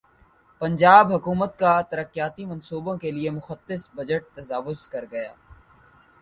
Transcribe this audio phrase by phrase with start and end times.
[0.61, 5.31] پنجاب حکومت کا ترقیاتی منصوبوں کیلئےمختص بجٹ تجاوزکرگیا